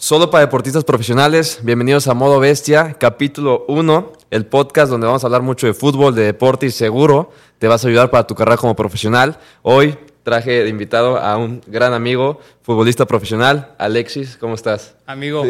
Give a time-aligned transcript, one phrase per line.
[0.00, 5.26] Solo para deportistas profesionales, bienvenidos a Modo Bestia, capítulo 1, el podcast donde vamos a
[5.26, 8.56] hablar mucho de fútbol, de deporte y seguro te vas a ayudar para tu carrera
[8.56, 9.38] como profesional.
[9.60, 14.94] Hoy traje de invitado a un gran amigo, futbolista profesional, Alexis, ¿cómo estás?
[15.04, 15.44] Amigo,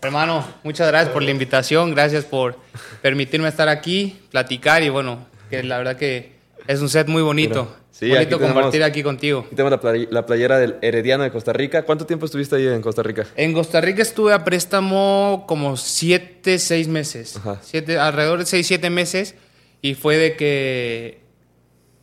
[0.00, 2.56] hermano, muchas gracias por la invitación, gracias por
[3.02, 6.32] permitirme estar aquí, platicar y bueno, que la verdad que
[6.66, 7.72] es un set muy bonito.
[8.06, 9.40] Sí, bonito aquí compartir tenemos- aquí contigo.
[9.46, 11.82] Aquí tenemos la, play- la playera del Herediano de Costa Rica.
[11.84, 13.26] ¿Cuánto tiempo estuviste ahí en Costa Rica?
[13.36, 17.36] En Costa Rica estuve a préstamo como siete, seis meses.
[17.36, 17.58] Ajá.
[17.62, 19.34] Siete, alrededor de seis, siete meses.
[19.80, 21.20] Y fue de que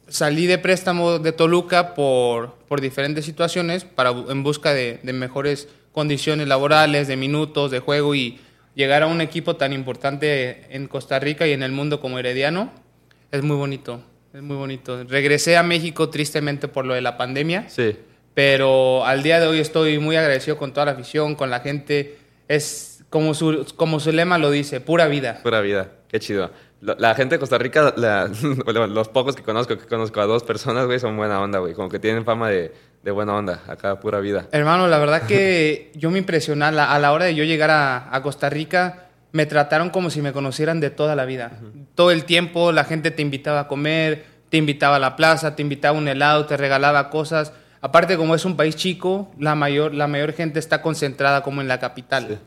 [0.07, 5.67] salí de préstamo de Toluca por, por diferentes situaciones para, en busca de, de mejores
[5.91, 8.39] condiciones laborales, de minutos, de juego y
[8.75, 12.71] llegar a un equipo tan importante en Costa Rica y en el mundo como Herediano
[13.31, 14.01] es muy bonito.
[14.33, 15.03] Es muy bonito.
[15.05, 17.67] Regresé a México tristemente por lo de la pandemia.
[17.69, 17.97] Sí.
[18.33, 22.17] Pero al día de hoy estoy muy agradecido con toda la afición, con la gente.
[22.47, 25.39] Es como su, como su lema lo dice, pura vida.
[25.43, 26.51] Pura vida, qué chido.
[26.81, 28.27] La, la gente de Costa Rica, la-
[28.87, 31.73] los pocos que conozco, que conozco a dos personas, güey, son buena onda, güey.
[31.73, 32.71] Como que tienen fama de,
[33.03, 34.47] de buena onda, acá pura vida.
[34.51, 37.71] Hermano, la verdad que yo me impresioné a la, a la hora de yo llegar
[37.71, 39.08] a, a Costa Rica.
[39.31, 41.51] Me trataron como si me conocieran de toda la vida.
[41.95, 45.61] Todo el tiempo la gente te invitaba a comer, te invitaba a la plaza, te
[45.61, 47.53] invitaba a un helado, te regalaba cosas.
[47.81, 51.67] Aparte, como es un país chico, la mayor, la mayor gente está concentrada como en
[51.67, 52.25] la capital.
[52.29, 52.37] Sí.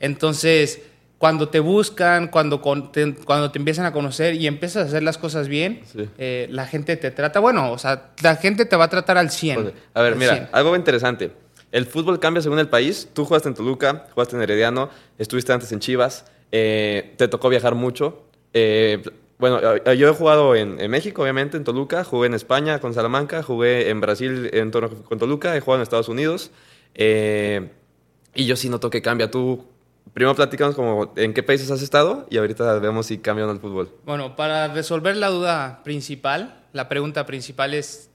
[0.00, 0.80] Entonces,
[1.18, 5.02] cuando te buscan, cuando, con- te, cuando te empiezan a conocer y empiezas a hacer
[5.02, 6.08] las cosas bien, Sí.
[6.16, 9.30] eh, la gente te trata, bueno, o sea, la gente te va a tratar al
[9.30, 9.62] 100.
[9.62, 10.48] Pues, A ver, mira, 100.
[10.52, 11.32] algo interesante.
[11.72, 13.08] El fútbol cambia según el país.
[13.12, 17.74] Tú jugaste en Toluca, jugaste en Herediano, estuviste antes en Chivas, eh, te tocó viajar
[17.74, 18.24] mucho.
[18.54, 19.02] Eh,
[19.38, 19.60] bueno,
[19.94, 24.00] yo he jugado en, México, obviamente, en Toluca, jugué en España con Salamanca, jugué en
[24.00, 26.50] Brasil en con Toluca, he jugado en Estados Unidos.
[26.94, 27.70] eh,
[28.34, 29.30] y yo sí noto que cambia.
[29.30, 29.66] Tú,
[30.14, 33.54] primero platicamos como en qué países has estado y ahorita vemos si cambia o no
[33.54, 33.90] el fútbol.
[34.04, 38.10] Bueno, para resolver la duda principal, la pregunta principal es,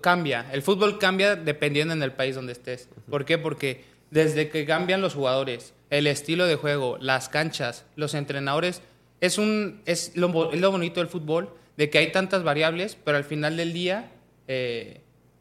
[0.00, 0.46] cambia.
[0.52, 2.88] El fútbol cambia dependiendo en el país donde estés.
[3.08, 3.38] ¿Por qué?
[3.38, 8.82] Porque desde que cambian los jugadores, el estilo de juego, las canchas, los entrenadores,
[9.20, 13.16] es, un, es, lo, es lo bonito del fútbol, de que hay tantas variables, pero
[13.16, 14.10] al final del día
[14.48, 15.00] eh,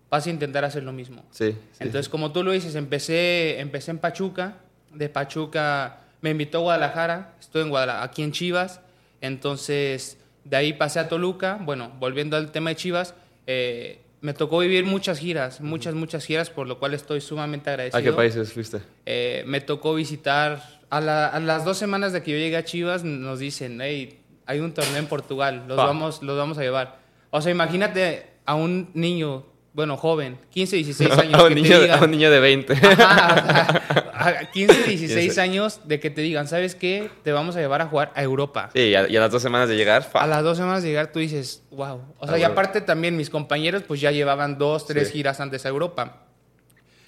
[0.09, 1.23] vas a intentar hacer lo mismo.
[1.31, 1.51] Sí.
[1.51, 1.57] sí.
[1.79, 4.57] Entonces, como tú lo dices, empecé, empecé en Pachuca.
[4.93, 7.35] De Pachuca me invitó a Guadalajara.
[7.39, 8.81] Estoy en Guadalajara, aquí en Chivas.
[9.21, 11.57] Entonces, de ahí pasé a Toluca.
[11.61, 13.15] Bueno, volviendo al tema de Chivas,
[13.47, 17.99] eh, me tocó vivir muchas giras, muchas, muchas giras, por lo cual estoy sumamente agradecido.
[17.99, 18.81] ¿A qué países fuiste?
[19.05, 22.65] Eh, me tocó visitar, a, la- a las dos semanas de que yo llegué a
[22.65, 25.85] Chivas, nos dicen, hey, hay un torneo en Portugal, los, Pa.
[25.85, 26.97] vamos, los vamos a llevar.
[27.29, 31.69] O sea, imagínate a un niño, bueno, joven, 15, 16 años, a, un que niño,
[31.77, 32.73] te digan, a un niño de 20.
[32.73, 33.81] Ajá,
[34.17, 35.41] o sea, a 15, 16 sé.
[35.41, 37.09] años de que te digan, ¿sabes qué?
[37.23, 38.69] Te vamos a llevar a jugar a Europa.
[38.73, 40.23] Sí, y a, y a las dos semanas de llegar, fa.
[40.23, 42.01] A las dos semanas de llegar tú dices, wow.
[42.19, 42.53] O sea, Ah, y bueno.
[42.53, 45.15] aparte también mis compañeros pues ya llevaban dos, tres Sí.
[45.15, 46.21] giras antes a Europa.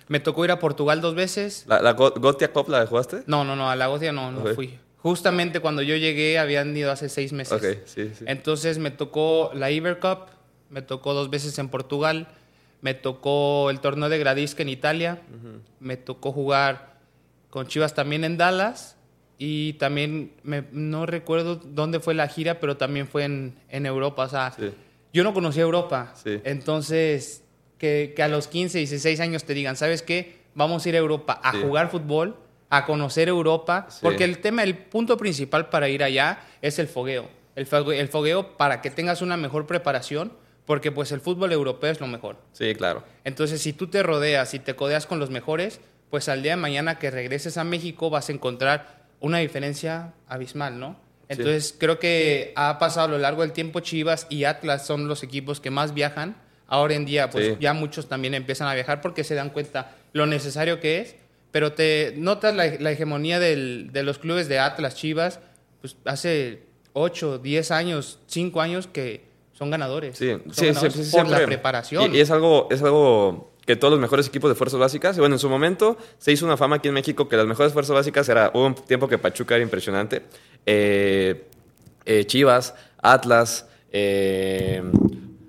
[0.09, 1.63] Me tocó ir a Portugal dos veces.
[1.67, 3.23] ¿La, la Go- Gotia Cup la jugaste?
[3.27, 4.77] No, no, no, a la Gotia no, no fui.
[4.97, 7.61] Justamente cuando yo llegué habían ido hace seis meses.
[7.85, 8.25] Sí, sí.
[8.27, 10.25] Entonces me tocó la Iber Cup,
[10.69, 12.27] me tocó dos veces en Portugal,
[12.81, 15.21] me tocó el torneo de Gradisca en Italia,
[15.79, 16.97] me tocó jugar
[17.49, 18.95] con Chivas también en Dallas
[19.39, 24.23] y también me- no recuerdo dónde fue la gira, pero también fue en, en Europa.
[24.25, 24.71] O sea, Sí.
[25.13, 26.13] yo no conocía Europa.
[26.15, 26.39] Sí.
[26.43, 27.43] Entonces,
[27.77, 30.37] que, que a los 15, 16 años te digan, ¿sabes qué?
[30.55, 31.61] Vamos a ir a Europa a Sí.
[31.61, 32.35] jugar fútbol,
[32.69, 37.29] a conocer Europa, porque el tema, el punto principal para ir allá es el fogueo.
[37.55, 40.33] El fogueo, el fogueo para que tengas una mejor preparación,
[40.67, 42.37] porque pues el fútbol europeo es lo mejor.
[42.53, 43.03] Sí, claro.
[43.23, 45.79] Entonces, si tú te rodeas y te codeas con los mejores,
[46.11, 50.79] pues al día de mañana que regreses a México vas a encontrar una diferencia abismal,
[50.79, 50.95] ¿no?
[51.29, 55.23] Entonces, creo que ha pasado a lo largo del tiempo Chivas y Atlas son los
[55.23, 56.35] equipos que más viajan.
[56.67, 57.55] Ahora en día, pues Sí.
[57.59, 61.15] ya muchos también empiezan a viajar porque se dan cuenta lo necesario que es,
[61.51, 65.39] pero te notas la, la hegemonía del- de los clubes de Atlas, Chivas,
[65.81, 66.63] pues hace
[66.93, 69.26] 8, 10 años, 5 años que
[69.57, 70.17] son ganadores.
[70.17, 71.39] Sí, Son sí, ganadores sí, sí, por siempre.
[71.41, 72.13] la preparación.
[72.13, 75.19] Y, y es algo, es algo que todos los mejores equipos de fuerzas básicas, y
[75.19, 77.93] bueno, en su momento se hizo una fama aquí en México que las mejores fuerzas
[77.95, 80.21] básicas era, hubo un tiempo que Pachuca era impresionante,
[80.65, 81.47] eh,
[82.05, 84.81] eh, Chivas, Atlas, eh,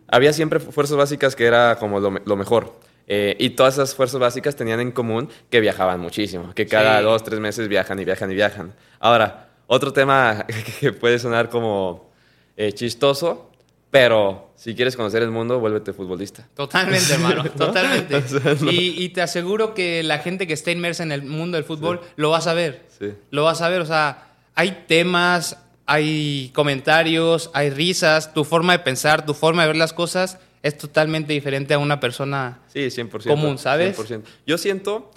[0.09, 2.73] había siempre fuerzas básicas que era como lo, me- lo mejor.
[3.11, 7.05] Eh, y todas esas fuerzas básicas tenían en común que viajaban muchísimo, que cada Sí.
[7.05, 8.75] dos, tres meses viajan y viajan y viajan.
[9.01, 10.45] Ahora, otro tema
[10.81, 12.11] que puede sonar como
[12.57, 13.48] eh, chistoso,
[13.91, 16.47] Pero si quieres conocer el mundo, vuélvete futbolista.
[16.55, 18.23] Totalmente, hermano, totalmente.
[18.71, 22.01] y, y, te aseguro que la gente que esté inmersa en el mundo del fútbol
[22.17, 22.87] lo va a saber.
[22.99, 23.15] Sí.
[23.31, 25.57] Lo va a saber, o sea, hay temas,
[25.87, 30.77] hay comentarios, hay risas, tu forma de pensar, tu forma de ver las cosas es
[30.77, 33.99] totalmente diferente a una persona sí, 100%, común, ¿sabes?
[33.99, 34.23] 100%.
[34.47, 35.11] Yo siento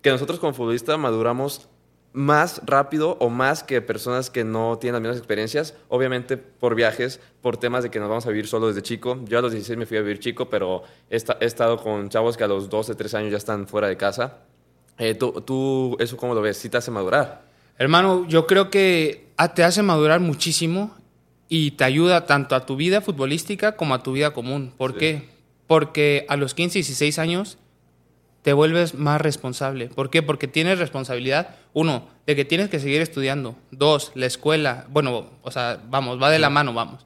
[0.00, 1.68] que nosotros como futbolistas maduramos
[2.14, 7.20] más rápido o más que personas que no tienen las mismas experiencias, obviamente por viajes,
[7.42, 9.18] por temas de que nos vamos a vivir solo desde chico.
[9.24, 12.44] Yo a los 16 me fui a vivir chico, pero he, estado con chavos que
[12.44, 14.38] a los 12, 13 años ya están fuera de casa.
[14.96, 16.56] Eh, ¿tú, ¿tú, eso cómo lo ves?
[16.56, 17.42] ¿Sí te hace madurar?
[17.78, 20.94] Hermano, yo creo que te hace madurar muchísimo
[21.48, 24.72] y te ayuda tanto a tu vida futbolística como a tu vida común.
[24.76, 24.98] ¿Por sí.
[24.98, 25.28] qué?
[25.66, 27.58] Porque a los 15, 16 años
[28.42, 29.88] te vuelves más responsable.
[29.88, 30.22] ¿Por qué?
[30.22, 33.56] Porque tienes responsabilidad, uno, de que tienes que seguir estudiando.
[33.70, 34.86] Dos, la escuela.
[34.88, 37.04] Bueno, o sea, vamos, va de la mano, vamos.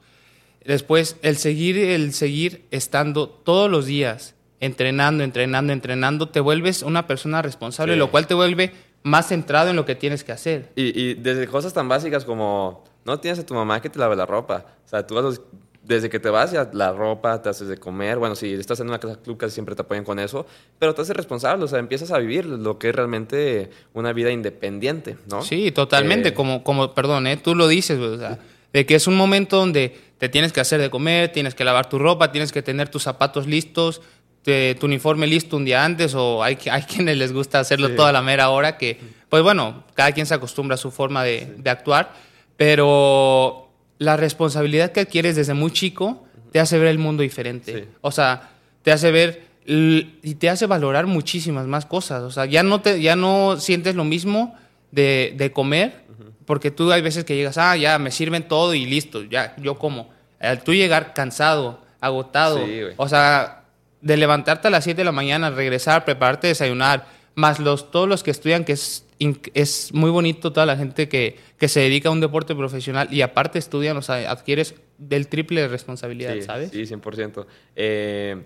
[0.63, 7.07] Después, el seguir, el seguir estando todos los días entrenando, entrenando, entrenando, te vuelves una
[7.07, 7.99] persona responsable, sí.
[7.99, 8.73] lo cual te vuelve
[9.03, 10.71] más centrado en lo que tienes que hacer.
[10.75, 14.15] Y, y, desde cosas tan básicas como no tienes a tu mamá que te lave
[14.15, 14.65] la ropa.
[14.85, 15.41] O sea, tú vas los,
[15.83, 18.17] desde que te vas ya la ropa, te haces de comer.
[18.17, 20.45] Bueno, si estás en una casa club casi siempre te apoyan con eso,
[20.77, 24.31] pero te haces responsable, o sea, empiezas a vivir lo que es realmente una vida
[24.31, 25.41] independiente, ¿no?
[25.41, 27.37] Sí, totalmente, eh, como, como, perdón, ¿eh?
[27.37, 28.39] tú lo dices, o sea,
[28.73, 31.89] de que es un momento donde te tienes que hacer de comer, tienes que lavar
[31.89, 34.01] tu ropa, tienes que tener tus zapatos listos,
[34.43, 37.95] te, tu uniforme listo un día antes, o hay, hay quienes les gusta hacerlo sí.
[37.95, 38.99] toda la mera hora, que,
[39.29, 41.61] pues bueno, cada quien se acostumbra a su forma de, sí.
[41.61, 42.13] de actuar,
[42.57, 43.68] pero
[43.99, 47.73] la responsabilidad que adquieres desde muy chico te hace ver el mundo diferente.
[47.73, 47.89] Sí.
[48.01, 48.49] O sea,
[48.81, 52.23] te hace ver y te hace valorar muchísimas más cosas.
[52.23, 54.57] O sea, ya no, te, ya no sientes lo mismo
[54.91, 56.31] de, de comer, uh -huh.
[56.45, 59.77] porque tú hay veces que llegas, ah, ya me sirven todo y listo, ya, yo
[59.77, 60.09] como.
[60.39, 63.63] Al tú llegar cansado, agotado, sí, o sea,
[64.01, 67.05] de levantarte a las 7 de la mañana, regresar, prepararte desayunar,
[67.39, 69.05] más los, todos los que estudian, que es,
[69.53, 73.21] es muy bonito toda la gente que, que se dedica a un deporte profesional y
[73.21, 76.71] aparte estudian, o sea, adquieres del triple de responsabilidad, sí, ¿sabes?
[76.71, 77.45] Sí, 100%.
[77.75, 78.41] Eh,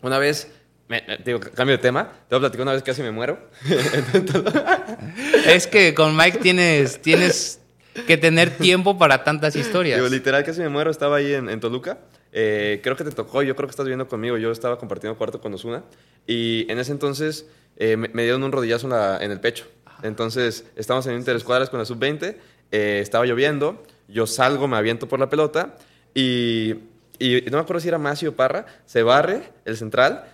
[0.00, 0.50] una vez,
[0.88, 3.38] me, digo, cambio de tema, te voy a platicar una vez casi me muero.
[5.46, 7.60] es que con Mike tienes, tienes
[8.06, 9.98] que tener tiempo para tantas historias.
[9.98, 11.98] Digo, literal casi me muero, estaba ahí en, en Toluca.
[12.34, 15.40] Eh, creo que te tocó, yo creo que estás viendo conmigo, yo estaba compartiendo cuarto
[15.40, 15.84] con Osuna
[16.26, 17.46] y en ese entonces
[17.76, 18.88] eh, me, me, dieron un rodillazo
[19.20, 19.66] en, el pecho.
[20.02, 22.36] Entonces, estamos en interescuadras con la sub-20,
[22.70, 25.76] eh, estaba lloviendo, yo salgo, me aviento por la pelota
[26.14, 26.74] y,
[27.20, 30.24] no me acuerdo si era Macio o Parra, se barre el central,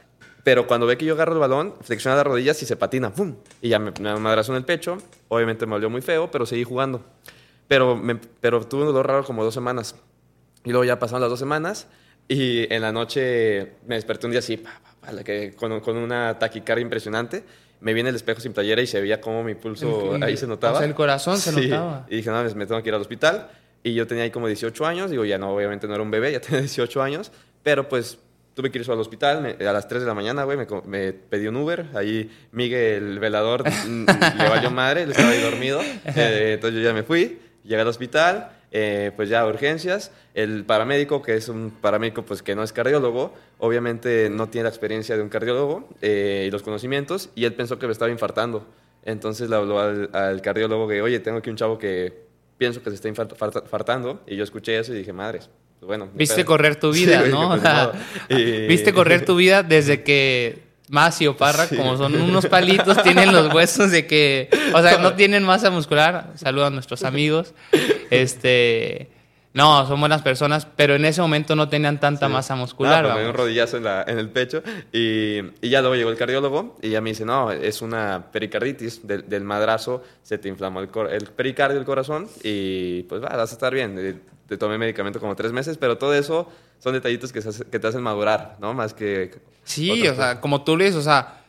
[0.43, 3.37] pero cuando ve que yo agarro el balón, flexiona las rodillas y se patina, ¡pum!
[3.61, 4.96] Y ya me, me madrazo en el pecho,
[5.29, 7.05] obviamente me olió muy feo, pero seguí jugando.
[7.67, 8.00] Pero,
[8.41, 9.94] pero tuve un dolor raro como dos semanas.
[10.64, 11.87] Y luego ya pasaron las dos semanas
[12.26, 16.38] y en la noche me desperté un día así, pa, pa, que, con, con, una
[16.38, 17.44] taquicardia impresionante.
[17.80, 20.36] Me vi en el espejo sin playera y se veía como mi pulso el, ahí
[20.36, 20.74] se notaba.
[20.74, 21.68] O sea, el corazón se sí.
[21.68, 22.06] notaba.
[22.08, 23.50] Y dije, no, me tengo que ir al hospital.
[23.84, 25.10] Y yo tenía ahí como 18 años.
[25.10, 27.30] Digo, ya no, obviamente no era un bebé, ya tenía 18 años.
[27.62, 28.18] Pero pues
[28.54, 31.12] tuve que ir al hospital me, a las 3 de la mañana, güey, me, me,
[31.12, 31.86] pedí un Uber.
[31.94, 35.80] Ahí Miguel, el velador, le valió madre, le estaba ahí dormido.
[35.80, 40.12] Eh, entonces yo ya me fui, llegué al hospital eh, pues ya urgencias.
[40.35, 44.69] El paramédico, que es un paramédico pues que no es cardiólogo, obviamente no tiene la
[44.69, 48.67] experiencia de un cardiólogo eh, y los conocimientos, y él pensó que me estaba infartando.
[49.05, 52.27] Entonces le habló al, al, cardiólogo que, oye, tengo aquí un chavo que
[52.58, 55.48] pienso que se está infartando, y yo escuché eso y dije, madres.
[55.79, 57.56] Pues bueno, Viste correr tu vida, sí, ¿no?
[58.29, 58.67] Y...
[58.67, 61.76] Viste correr tu vida desde que Macio Parra, sí.
[61.76, 66.32] como son unos palitos, tienen los huesos de que, o sea, no tienen masa muscular.
[66.36, 67.54] Saludos a nuestros amigos.
[68.10, 69.10] Este,
[69.55, 72.32] no, son buenas personas, pero en ese momento no tenían tanta sí.
[72.32, 73.05] masa muscular.
[73.05, 74.62] No, me dio un rodillazo en, la, en el pecho
[74.93, 79.06] y, y, ya luego llegó el cardiólogo y ya me dice, no, es una pericarditis
[79.06, 83.50] del, del madrazo, se te inflamó el, el pericardio del corazón y pues va, vas
[83.50, 84.22] a estar bien.
[84.46, 88.02] Te tomé medicamento como tres meses, pero todo eso son detallitos que, que te hacen
[88.02, 88.74] madurar, ¿no?
[88.74, 89.34] Más que...
[89.64, 91.43] Sí, o sea, como tú le dices, o sea,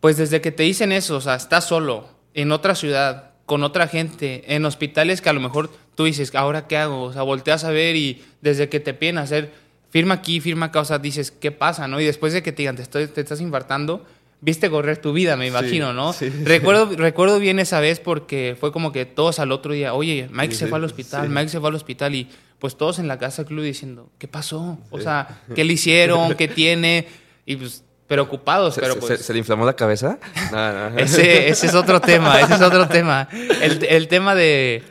[0.00, 3.88] pues desde que te dicen eso, o sea, estás solo, en otra ciudad, con otra
[3.88, 7.02] gente, en hospitales que a lo mejor tú dices, ¿ahora qué hago?
[7.02, 9.52] O sea, volteas a ver y desde que te piden hacer,
[9.90, 12.00] firma aquí, firma acá, o sea, dices, ¿qué pasa, no?
[12.00, 14.06] Y después de que te digan, te, estoy, te estás infartando,
[14.40, 16.12] viste correr tu vida, me imagino, sí, ¿no?
[16.12, 20.28] Sí, recuerdo, recuerdo bien esa vez porque fue como que todos al otro día, oye,
[20.30, 22.28] Mike se fue al hospital, Mike se fue al hospital y
[22.60, 24.78] pues todos en la casa club diciendo, ¿qué pasó?
[24.90, 26.32] O sea, ¿qué le hicieron?
[26.36, 27.08] ¿Qué tiene?
[27.44, 29.20] Y pues preocupados, ¿Se, pero se, pues...
[29.26, 30.20] ¿Se, le inflamó la cabeza?
[30.52, 30.98] No, no.
[30.98, 33.28] ese, ese, es otro tema, ese es otro tema.
[33.60, 34.82] El, el tema de,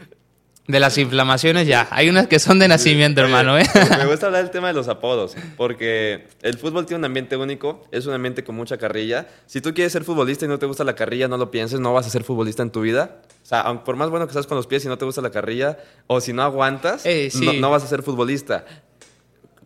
[0.67, 1.88] De las inflamaciones ya.
[1.91, 3.63] Hay unas que son de nacimiento, hermano, ¿eh?
[3.97, 7.88] Me gusta hablar del tema de los apodos, porque el fútbol tiene un ambiente único,
[7.91, 9.27] es un ambiente con mucha carrilla.
[9.45, 11.93] Si tú quieres ser futbolista y no te gusta la carrilla, no lo pienses, no
[11.93, 13.21] vas a ser futbolista en tu vida.
[13.43, 15.31] O sea, por más bueno que seas con los pies, si no te gusta la
[15.31, 17.45] carrilla, o si no aguantas, Eh, sí.
[17.45, 18.65] no, no vas a ser futbolista.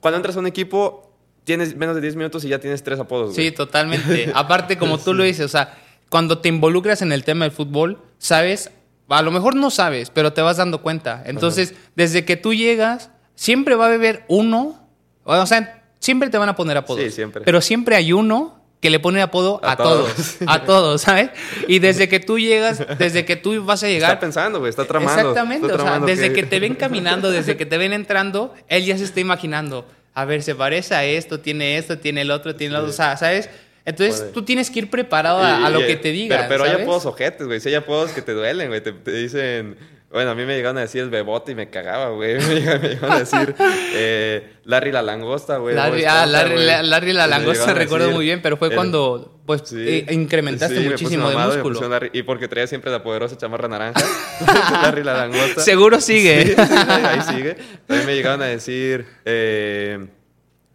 [0.01, 1.11] Cuando entras a un equipo,
[1.45, 3.33] tienes menos de 10 minutos y ya tienes tres apodos.
[3.33, 3.47] güey.
[3.47, 4.31] Sí, totalmente.
[4.35, 5.77] Aparte, como tú lo dices, o sea,
[6.09, 8.69] cuando te involucras en el tema del fútbol, sabes,
[9.11, 11.23] a lo mejor no sabes, pero te vas dando cuenta.
[11.25, 14.87] Entonces, desde que tú llegas, siempre va a haber uno,
[15.23, 17.03] o sea, siempre te van a poner apodos.
[17.03, 17.43] Sí, siempre.
[17.43, 20.37] Pero siempre hay uno que le pone apodo a, A todos, todos.
[20.47, 21.29] a todos, ¿sabes?
[21.67, 24.85] Y desde que tú llegas, desde que tú vas a llegar, Está pensando, güey, está
[24.85, 25.19] tramando.
[25.19, 28.85] Exactamente, está o sea, desde que te ven caminando, desde que te ven entrando, él
[28.85, 32.55] ya se está imaginando, a ver, se parece a esto, tiene esto, tiene el otro,
[32.55, 33.49] tiene el otro, o sea, ¿sabes?
[33.85, 36.37] Entonces tú tienes que ir preparado a, Y- lo y- que te digan.
[36.47, 37.59] Pero, pero hay apodos ojetes, güey.
[37.59, 38.81] Sí hay apodos que te duelen, güey.
[38.81, 39.75] Te, te dicen...
[40.11, 42.35] Bueno, a mí me llegaron a decir el bebote y me cagaba, güey.
[42.37, 43.55] Me llegaron, a decir
[43.93, 45.73] eh, Larry la langosta, güey.
[45.73, 49.61] Larry, ah, Larry, la- Larry la langosta recuerdo muy bien, pero fue el- cuando pues
[49.63, 49.77] Sí.
[49.79, 51.87] eh, incrementaste Sí, muchísimo de músculo.
[51.87, 54.01] Larry- y porque traía siempre la poderosa chamarra naranja.
[54.83, 55.61] Larry la langosta.
[55.61, 56.45] Seguro sigue.
[56.57, 57.55] Sí, ahí sigue.
[57.87, 59.05] También me llegaron a decir...
[59.23, 60.07] Eh,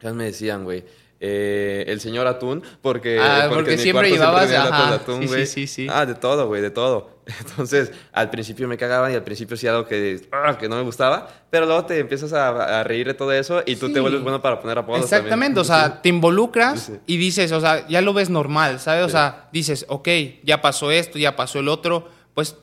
[0.00, 0.82] ¿Qué me decían, güey?
[1.28, 5.66] Eh, el señor atún, porque, Ah, porque en mi siempre llevabas, de atún, Sí, sí,
[5.66, 5.86] sí.
[5.90, 7.16] Ah, de todo, güey, de todo.
[7.40, 10.82] Entonces, al principio me cagaban y al principio sí algo que, ah, que no me
[10.82, 14.22] gustaba, pero luego te empiezas a, a reír de todo eso y tú te vuelves
[14.22, 15.58] bueno para poner apodos Exactamente, también.
[15.58, 19.04] o sea, te involucras y dices, o sea, ya lo ves normal, ¿sabes?
[19.04, 20.08] O sea, dices, ok,
[20.44, 22.56] ya pasó esto, ya pasó el otro, pues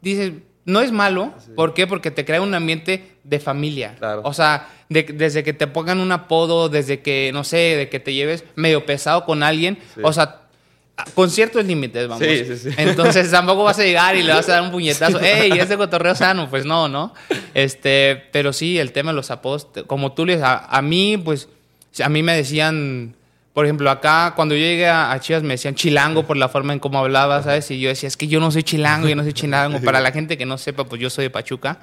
[0.00, 0.34] dices,
[0.66, 1.86] no es malo, ¿por qué?
[1.86, 3.94] Porque te crea un ambiente de familia.
[3.98, 4.20] Claro.
[4.24, 7.98] O sea, de- desde que te pongan un apodo, desde que, no sé, de que
[8.00, 10.00] te lleves medio pesado con alguien, Sí.
[10.04, 10.42] o sea,
[11.14, 12.26] con ciertos límites, vamos.
[12.26, 12.68] Sí, sí, sí.
[12.78, 15.20] Entonces tampoco vas a llegar y le vas a dar un puñetazo.
[15.20, 16.48] ¡Ey, es de cotorreo sano!
[16.50, 17.12] Pues no, ¿no?
[17.54, 21.16] Este, pero sí, el tema de los apodos, como tú le dices, a, a mí,
[21.18, 21.48] pues,
[22.02, 23.14] a mí me decían,
[23.56, 26.78] por ejemplo, acá, cuando yo llegué a, Chivas, me decían chilango por la forma en
[26.78, 27.70] cómo hablaba, ¿sabes?
[27.70, 29.80] Y yo decía, es que yo no soy chilango, yo no soy chilango.
[29.80, 31.78] Para la gente que no sepa, pues yo soy de Pachuca.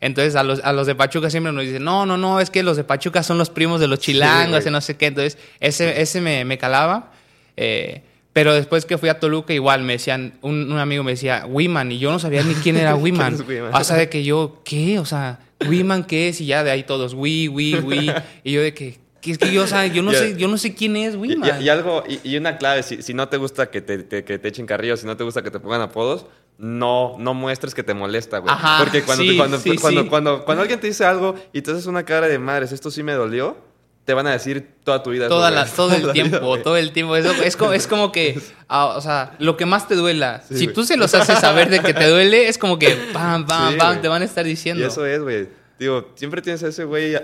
[0.00, 2.62] Entonces a los, a los de Pachuca siempre nos dicen, no, no, no, es que
[2.62, 5.06] los de Pachuca son los primos de los chilangos, y no sé qué.
[5.06, 7.10] Entonces ese, ese me, me calaba.
[7.56, 8.02] Eh,
[8.32, 11.90] pero después que fui a Toluca, igual me decían, un, un amigo me decía, Wiman,
[11.90, 13.36] y yo no sabía ni quién era Wiman?
[13.72, 15.00] O sea, de que yo, ¿qué?
[15.00, 16.40] O sea, Wiman, ¿qué es?
[16.40, 18.12] Y ya de ahí todos, Wi, Wi, Wi.
[18.44, 20.56] Y yo de que, que es que yo, o sea, yo no, sé, yo no
[20.56, 21.60] sé quién es Y, Wiman.
[21.60, 24.24] y- y algo, y, y una clave, si, si no te gusta que te, te-
[24.24, 26.26] que te echen carrillo, si no te gusta que te pongan apodos,
[26.58, 28.52] no, no muestres que te molesta, güey.
[28.54, 30.08] Ajá, Porque cuando, te- cuando, sí, cuando, sí.
[30.08, 33.02] cuando, cuando alguien te dice algo y te haces una cara de madres, esto sí
[33.02, 33.58] me dolió,
[34.06, 35.28] te van a decir toda tu vida.
[35.28, 35.60] Toda güey.
[35.64, 36.62] la, todo el vida, tiempo, güey.
[36.62, 37.16] todo el tiempo.
[37.16, 40.42] Es, como, es como que, ah, o sea, lo que más te duela.
[40.48, 40.72] Si güey.
[40.74, 43.88] tú se los haces saber de que te duele, es como que, pam, pam, pam,
[43.90, 44.02] güey.
[44.02, 44.82] te van a estar diciendo.
[44.82, 45.48] Y eso es, güey.
[45.78, 47.14] Digo, siempre tienes a ese güey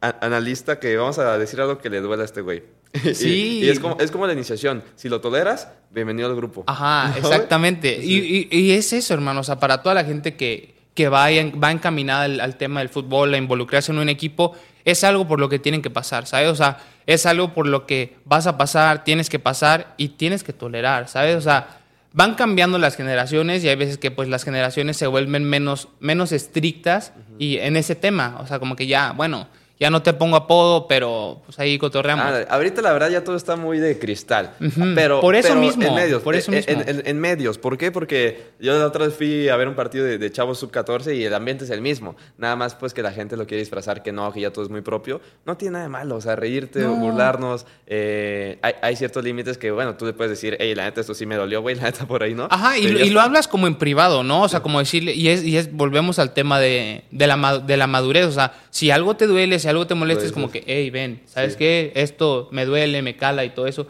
[0.00, 2.62] analista que vamos a decir algo que le duela a este güey.
[3.14, 3.60] Sí.
[3.64, 4.82] Y, es, como, es como la iniciación.
[4.96, 6.64] Si lo toleras, bienvenido al grupo.
[6.66, 7.16] Ajá, ¿No?
[7.18, 8.00] exactamente.
[8.00, 8.48] Sí.
[8.50, 9.40] Y, y- y es eso, hermano.
[9.40, 12.80] O sea, para toda la gente que, que va, en- va encaminada al, al tema
[12.80, 16.26] del fútbol, a involucrarse en un equipo, es algo por lo que tienen que pasar,
[16.26, 16.48] ¿sabes?
[16.48, 20.42] O sea, es algo por lo que vas a pasar, tienes que pasar y tienes
[20.42, 21.36] que tolerar, ¿sabes?
[21.36, 21.80] O sea,
[22.14, 26.32] van cambiando las generaciones y hay veces que pues las generaciones se vuelven menos, menos
[26.32, 29.46] estrictas y en ese tema, o sea, como que ya, bueno,
[29.80, 32.24] ya no te pongo apodo, pero pues ahí cotorreamos.
[32.26, 34.54] Ah, ahorita la verdad ya todo está muy de cristal.
[34.94, 36.22] Pero Por eso pero mismo, En medios.
[36.22, 36.72] por eso en, mismo.
[36.82, 37.58] en- en- en medios.
[37.58, 37.92] ¿Por qué?
[37.92, 41.24] Porque yo la otra vez fui a ver un partido de, de Chavos Sub-14 y
[41.24, 42.16] el ambiente es el mismo.
[42.38, 44.70] Nada más pues que la gente lo quiere disfrazar, que no, que ya todo es
[44.70, 45.20] muy propio.
[45.46, 46.16] No tiene nada de malo.
[46.16, 46.94] O sea, reírte, No.
[46.96, 47.64] burlarnos.
[47.86, 51.14] eh, hay, hay ciertos límites que, bueno, tú le puedes decir, hey, la neta, esto
[51.14, 52.48] sí me dolió, güey, la neta por ahí, ¿no?
[52.50, 54.42] Ajá, y, lo- y hablas como en privado, ¿no?
[54.42, 57.76] O sea, como decirle, y es, y es, volvemos al tema de, de, la, de
[57.76, 60.64] la madurez, o sea, si algo te duele, si algo te molesta, es como que,
[60.66, 61.58] hey, ven, ¿sabes Sí.
[61.58, 61.92] qué?
[61.94, 63.86] Esto me duele, me cala y todo eso,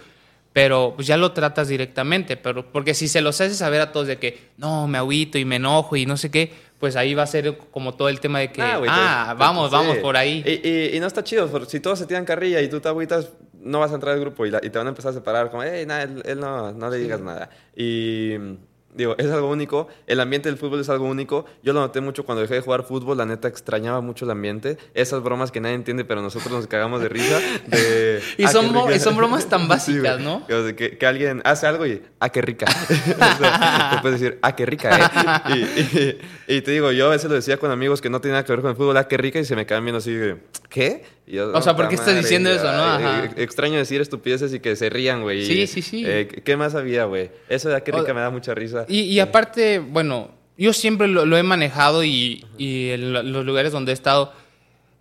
[0.53, 4.07] pero pues ya lo tratas directamente, pero porque si se los haces saber a todos
[4.07, 7.25] de que, no, me agüito y me enojo y no sé qué, pues ahí va
[7.25, 9.77] a ser como todo el tema de que, ah, te- te- vamos, sí.
[9.77, 10.43] vamos por ahí.
[10.47, 12.89] Y, y- y no está chido, porque si todos se tiran carrilla y tú te
[12.89, 13.31] agüitas,
[13.61, 15.51] no vas a entrar al grupo y, la- y te van a empezar a separar,
[15.51, 17.51] como, hey, nada, él, él no, no le digas nada.
[17.77, 18.35] Y
[18.95, 21.45] digo, es algo único, el ambiente del fútbol es algo único.
[21.62, 24.76] Yo lo noté mucho cuando dejé de jugar fútbol, la neta extrañaba mucho el ambiente.
[24.95, 27.38] Esas bromas que nadie entiende, pero nosotros nos cagamos de risa.
[27.66, 28.97] de, Y "Ah, son qué bro- rica".
[28.97, 30.18] y son bromas tan básicas.
[30.21, 30.37] ¿no?
[30.49, 32.66] O sea, que, que alguien hace algo y, ah, qué rica.
[32.88, 35.54] O sea, te puedes decir, ah, qué rica, ¿eh?
[35.54, 38.33] Y, y- y te digo, yo a veces lo decía con amigos que no tienen
[38.35, 40.12] nada que ver con el fútbol, ah, qué rica, y se me quedan viendo así,
[40.12, 41.04] de, ¿qué?
[41.31, 42.85] Yo, O sea, ¿por "Puta qué estás madre", diciendo eso, no?
[42.85, 43.25] Ajá.
[43.25, 45.45] eh, Extraño decir estupideces y que se rían, güey.
[45.45, 46.03] Sí, sí, sí.
[46.07, 47.31] eh, ¿Qué más había, güey?
[47.49, 48.85] Eso de qué O- rica me da mucha risa.
[48.89, 53.45] Y, y aparte, bueno, yo siempre lo, lo he manejado y, y en lo- los
[53.45, 54.33] lugares donde he estado,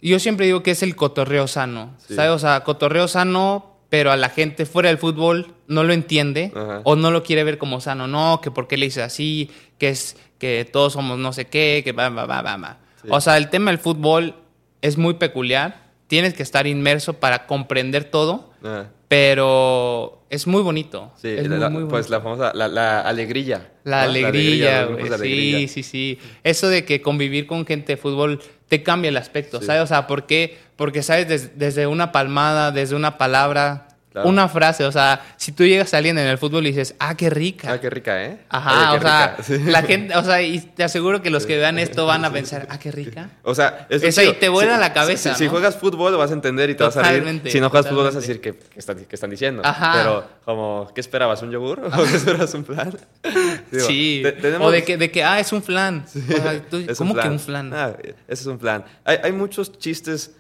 [0.02, 2.16] yo siempre digo que es el cotorreo sano, Sí.
[2.16, 2.32] ¿sabes?
[2.32, 6.82] O sea, cotorreo sano, pero a la gente fuera del fútbol no lo entiende Ajá.
[6.84, 9.90] o no lo quiere ver como sano, no, que por qué le dices así, que
[9.90, 12.78] es que todos somos no sé qué, que va, va, va, va.
[13.10, 14.36] O sea, el tema del fútbol
[14.82, 18.90] es muy peculiar, tienes que estar inmerso para comprender todo, Ajá.
[19.08, 21.12] pero es muy bonito.
[21.22, 23.70] Sí, es la- muy, muy pues la famosa, la, la alegrilla.
[23.84, 24.10] La ¿no?
[24.10, 25.06] alegría, güey.
[25.20, 26.20] Sí, sí, sí.
[26.44, 29.66] Eso de que convivir con gente de fútbol te cambia el aspecto, Sí.
[29.68, 29.84] ¿sabes?
[29.84, 30.58] O sea, ¿por qué?
[30.76, 31.28] Porque, ¿sabes?
[31.28, 33.87] Des- desde una palmada, desde una palabra,
[34.18, 34.30] Claro.
[34.30, 34.84] una frase.
[34.86, 37.72] O sea, si tú llegas a alguien en el fútbol y dices, ah, qué rica.
[37.72, 38.40] Ah, qué rica, ¿eh?
[38.50, 39.38] Ajá, o sea.
[39.44, 39.58] Sí.
[39.66, 42.68] la gente, o sea, y te aseguro que los que vean esto van a pensar,
[42.70, 43.30] ah, qué rica.
[43.44, 45.52] O sea, es Eso ahí te vuela la cabeza, Si, si ¿no?
[45.52, 47.20] juegas fútbol vas a entender y te vas a reír.
[47.20, 48.68] Totalmente, Si no juegas fútbol vas a decir totalmente.
[48.68, 49.62] que, que están, que están diciendo.
[49.66, 49.94] Ajá.
[49.96, 51.42] Pero, como, ¿qué esperabas?
[51.42, 51.80] ¿Un yogur?
[51.94, 52.54] ¿O qué esperabas?
[52.54, 52.98] ¿Un plan?
[53.72, 54.22] Digo, sí.
[54.24, 56.06] te- tenemos- O de que, de que, ah, es un flan.
[56.08, 57.72] O sea, tú- Es ¿Cómo que un flan?
[57.74, 57.94] Ah,
[58.28, 58.84] ese es un flan.
[59.04, 60.32] Hay, hay muchos chistes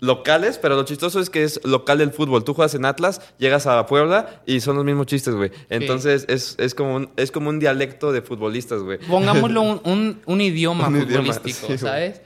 [0.00, 2.42] locales, pero lo chistoso es que es local del fútbol.
[2.44, 5.50] Tú juegas en Atlas, llegas a Puebla y son los mismos chistes, güey.
[5.68, 8.98] Entonces es, es, como un, es como un dialecto de futbolistas, güey.
[8.98, 11.78] Pongámoslo un, un, un idioma Un idioma, futbolístico, sí.
[11.78, 12.22] ¿sabes?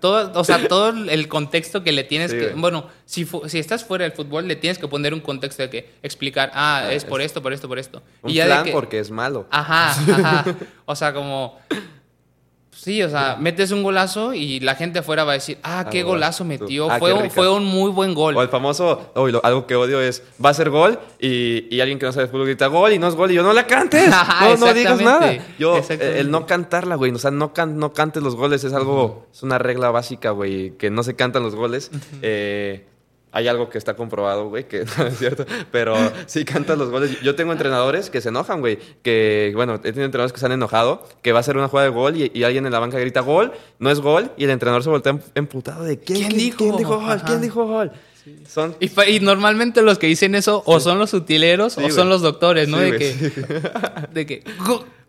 [0.00, 2.48] Todo, o sea, todo el contexto que le tienes Sí, que...
[2.48, 2.60] güey.
[2.60, 5.90] Bueno, si, si estás fuera del fútbol, le tienes que poner un contexto de que
[6.02, 8.02] explicar, ah, Ah, es por es- esto, por esto, por esto.
[8.22, 9.46] Un ya de flan que- porque es malo.
[9.50, 10.44] Ajá, ajá.
[10.84, 11.58] O sea, como...
[12.74, 16.00] Sí, o sea, metes un golazo y la gente afuera va a decir, ah, qué
[16.00, 16.48] Ah, golazo tú.
[16.48, 16.90] metió.
[16.90, 18.36] Ah, fue, qué un, fue un muy buen gol.
[18.36, 21.98] O el famoso, lo- algo que odio es, va a ser gol y, y alguien
[21.98, 23.66] que no sabe de fútbol grita gol y no es gol y yo no la
[23.66, 24.08] cantes,
[24.40, 25.36] no, no digas nada.
[25.58, 29.26] Yo, el no cantarla, güey, o sea, no, can- no cantes los goles es algo,
[29.32, 31.90] es una regla básica, güey, que no se cantan los goles.
[32.22, 32.86] Eh,
[33.32, 35.96] hay algo que está comprobado, güey, que no es cierto, pero
[36.26, 37.20] sí cantas los goles.
[37.22, 40.52] Yo tengo entrenadores que se enojan, güey, que, bueno, he tenido entrenadores que se han
[40.52, 42.98] enojado, que va a ser una jugada de gol y, y alguien en la banca
[42.98, 46.38] grita gol, no es gol, y el entrenador se voltea em- emputado de ¿quién, ¿Quién
[46.38, 46.58] dijo?
[46.58, 47.22] ¿Quién dijo gol?
[47.26, 47.92] ¿Quién dijo gol?
[48.46, 51.92] Son Y, normalmente los que dicen eso o son los utileros Sí, o güey.
[51.92, 52.78] son los doctores, ¿no?
[52.78, 53.42] Sí, de, güey, que, sí.
[54.12, 54.44] de que...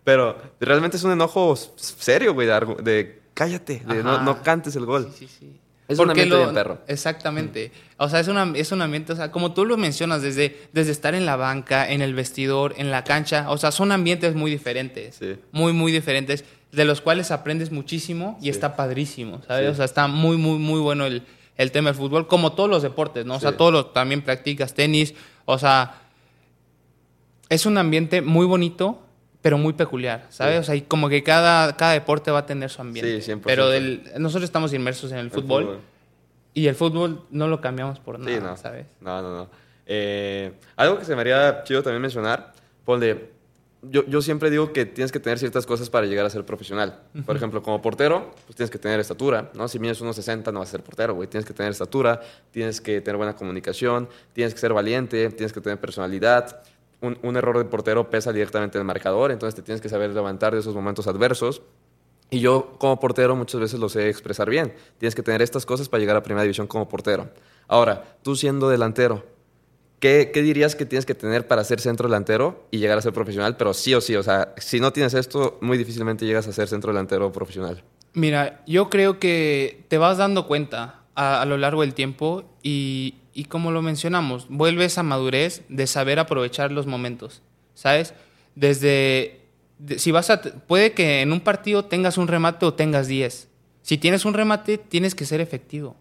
[0.04, 4.86] Pero realmente es un enojo serio, güey, de, de cállate, de no, no cantes el
[4.86, 5.10] gol.
[5.18, 5.60] Sí, sí, sí.
[5.94, 6.80] Es un ambiente lo- bien perro.
[6.88, 7.72] Exactamente.
[7.98, 10.92] O sea, es, una, es un ambiente, o sea, como tú lo mencionas, desde, desde
[10.92, 14.52] estar en la banca, en el vestidor, en la cancha, o sea, son ambientes muy
[14.52, 15.16] diferentes.
[15.16, 15.36] Sí.
[15.52, 18.50] Muy, muy diferentes, de los cuales aprendes muchísimo y Sí.
[18.50, 19.66] está padrísimo, ¿sabes?
[19.68, 19.72] Sí.
[19.72, 21.24] O sea, está muy, muy, muy bueno el,
[21.58, 23.36] el tema del fútbol, como todos los deportes, ¿no?
[23.36, 25.14] O sea, todos los, también practicas tenis,
[25.46, 26.00] o sea,
[27.50, 29.03] es un ambiente muy bonito,
[29.44, 30.56] pero muy peculiar, ¿sabes?
[30.56, 30.60] Sí.
[30.62, 33.22] O sea, y como que cada, cada deporte va a tener su ambiente.
[33.22, 33.42] Sí, 100%.
[33.44, 35.80] Pero del- nosotros estamos inmersos en el El fútbol,
[36.56, 38.58] y el fútbol no lo cambiamos por nada, Sí, no.
[38.58, 38.88] ¿sabes?
[39.02, 39.50] No, no, no.
[39.86, 42.54] Eh, algo que se me haría chido también mencionar,
[42.86, 43.32] ponle,
[43.82, 47.02] yo, yo siempre digo que tienes que tener ciertas cosas para llegar a ser profesional.
[47.26, 49.68] Por ejemplo, como portero, pues tienes que tener estatura, ¿no?
[49.68, 51.28] Si mides 1.60 no vas a ser portero, güey.
[51.28, 55.60] Tienes que tener estatura, tienes que tener buena comunicación, tienes que ser valiente, tienes que
[55.60, 56.64] tener personalidad.
[57.04, 60.10] Un, un error de portero pesa directamente en el marcador, entonces te tienes que saber
[60.12, 61.62] levantar de esos momentos adversos.
[62.30, 64.74] Y yo como portero muchas veces lo sé expresar bien.
[64.98, 67.30] Tienes que tener estas cosas para llegar a primera división como portero.
[67.68, 69.24] Ahora, tú siendo delantero,
[70.00, 73.14] ¿qué, qué dirías que tienes que tener para ser centro delantero y llegar a ser
[73.14, 73.56] profesional?
[73.56, 76.68] Pero sí o sí, o sea, si no tienes esto, muy difícilmente llegas a ser
[76.68, 77.84] centro delantero profesional.
[78.14, 83.16] Mira, yo creo que te vas dando cuenta a, a lo largo del tiempo y,
[83.34, 87.42] y como lo mencionamos, vuelves a madurez de saber aprovechar los momentos,
[87.74, 88.14] ¿sabes?
[88.56, 89.42] Desde,
[89.80, 93.50] de- si vas a, puede que en un partido tengas un remate o tengas 10.
[93.82, 95.96] Si tienes un remate, tienes que ser efectivo.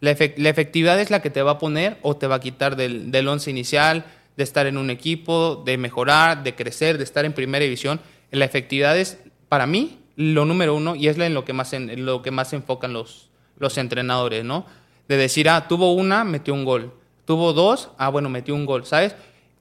[0.00, 2.40] La, efec- la efectividad es la que te va a poner o te va a
[2.40, 4.04] quitar del, del once inicial,
[4.36, 8.00] de estar en un equipo, de mejorar, de crecer, de estar en primera división.
[8.30, 9.18] La efectividad es,
[9.48, 12.52] para mí, lo número uno y es en lo que más, en, lo que más
[12.52, 14.66] enfocan los, los entrenadores, ¿no?
[15.08, 16.92] De decir, ah, tuvo una, metió un gol.
[17.24, 19.14] Tuvo dos, ah, bueno, metió un gol, ¿sabes?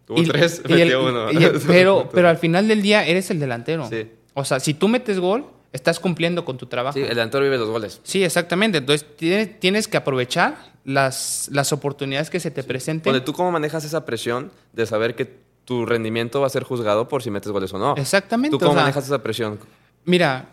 [0.05, 1.31] Tuvo tres, metió uno.
[1.31, 3.87] y el- pero, pero al final del día eres el delantero.
[3.89, 4.07] Sí.
[4.33, 6.93] O sea, si tú metes gol, estás cumpliendo con tu trabajo.
[6.93, 7.99] Sí, el delantero vive los goles.
[8.03, 8.77] Sí, exactamente.
[8.79, 13.11] Entonces tienes, tienes que aprovechar las, las oportunidades que se te presenten.
[13.11, 17.07] Ponle, ¿tú cómo manejas esa presión de saber que tu rendimiento va a ser juzgado
[17.07, 17.95] por si metes goles o no?
[17.97, 19.59] Exactamente, ¿Tú cómo o sea- manejas esa presión?
[20.05, 20.49] Mira,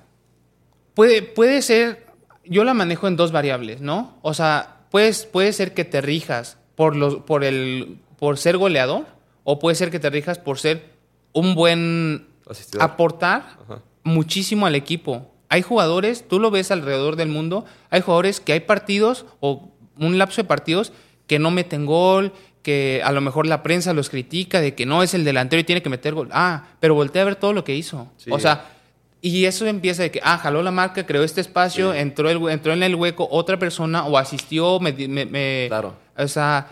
[0.94, 2.06] puede, puede ser,
[2.44, 4.18] yo la manejo en dos variables, ¿no?
[4.22, 9.06] O sea, puedes, puede ser que te rijas por, los, por, el, por ser goleador
[9.42, 10.92] o puede ser que te rijas por ser
[11.32, 12.84] un buen Asistidor.
[12.84, 13.82] aportar Ajá.
[14.04, 15.32] muchísimo al equipo.
[15.48, 20.18] Hay jugadores, tú lo ves alrededor del mundo, hay jugadores que hay partidos o un
[20.18, 20.92] lapso de partidos
[21.26, 25.02] que no meten gol, que a lo mejor la prensa los critica de que no
[25.02, 26.28] es el delantero y tiene que meter gol.
[26.32, 28.08] Ah, pero voltea a ver todo lo que hizo.
[28.18, 28.30] Sí.
[28.30, 28.70] O sea,
[29.24, 32.72] Y eso empieza de que, ah, jaló la marca, creó este espacio, entró, el, entró
[32.72, 34.92] en el hueco otra persona o asistió, me...
[34.92, 35.94] me, claro.
[36.18, 36.68] O sea...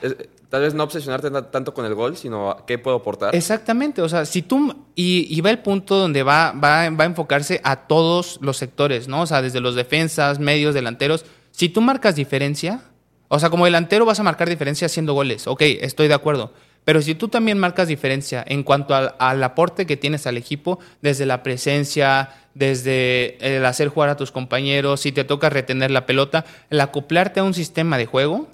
[0.48, 3.36] tal vez no obsesionarte tanto con el gol, sino qué puedo aportar.
[3.36, 4.74] Exactamente, o sea, si tú...
[4.96, 9.22] Y, va el punto donde va, va, va a enfocarse a todos los sectores, ¿no?
[9.22, 11.24] O sea, desde los defensas, medios, delanteros.
[11.52, 12.82] Si tú marcas diferencia,
[13.28, 16.52] o sea, como delantero vas a marcar diferencia haciendo goles, ok, estoy de acuerdo.
[16.84, 21.26] Pero si tú también marcas diferencia en cuanto al, aporte que tienes al equipo, desde
[21.26, 26.44] la presencia, desde el hacer jugar a tus compañeros, si te toca retener la pelota,
[26.70, 28.48] el acoplarte a un sistema de juego.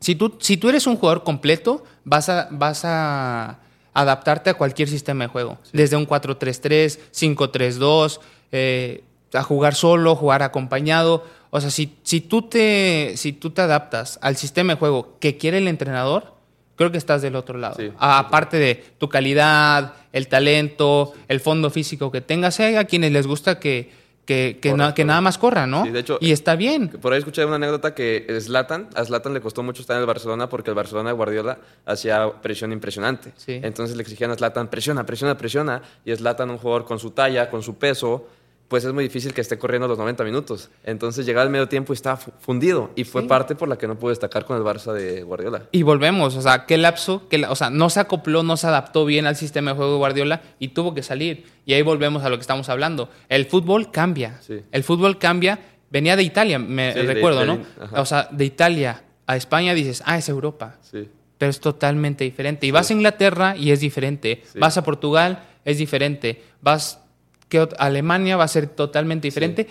[0.00, 3.58] Si, tú, si tú eres un jugador completo, vas a, vas a
[3.94, 5.58] adaptarte a cualquier sistema de juego.
[5.72, 8.20] Desde un 4-3-3, 5-3-2,
[8.52, 11.24] eh, a jugar solo, jugar acompañado.
[11.50, 15.38] O sea, si, si, tú te, si tú te adaptas al sistema de juego que
[15.38, 16.35] quiere el entrenador,
[16.76, 17.76] creo que estás del otro lado.
[17.98, 23.26] Aparte de tu calidad, el talento, el fondo físico que tengas, hay a quienes les
[23.26, 23.90] gusta que,
[24.26, 25.84] que, que, nada más corra, ¿no?
[25.84, 26.88] de hecho, y está bien.
[26.88, 30.06] Por ahí escuché una anécdota que Zlatan, a Zlatan le costó mucho estar en el
[30.06, 33.32] Barcelona porque el Barcelona de Guardiola hacía presión impresionante.
[33.46, 35.82] Entonces le exigían a Zlatan, presiona, presiona, presiona.
[36.04, 38.26] Y Zlatan, un jugador con su talla, con su peso,
[38.68, 40.70] pues es muy difícil que esté corriendo los 90 minutos.
[40.82, 42.90] Entonces llegaba el medio tiempo y estaba fundido.
[42.96, 45.62] Y fue parte por la que no pudo destacar con el Barça de Guardiola.
[45.70, 49.04] Y volvemos, o sea, qué lapso, que, o sea, no se acopló, no se adaptó
[49.04, 51.44] bien al sistema de juego de Guardiola y tuvo que salir.
[51.64, 53.08] Y ahí volvemos a lo que estamos hablando.
[53.28, 54.40] El fútbol cambia.
[54.72, 55.60] El fútbol cambia.
[55.88, 57.60] Venía de Italia, me recuerdo, ¿no?
[57.92, 60.76] O sea, de Italia a España dices, ah, es Europa.
[60.82, 61.08] Sí.
[61.38, 62.66] Pero es totalmente diferente.
[62.66, 64.42] Y vas a Inglaterra y es diferente.
[64.56, 66.42] Vas a Portugal, es diferente.
[66.60, 67.00] Vas
[67.48, 69.66] que Alemania va a ser totalmente diferente,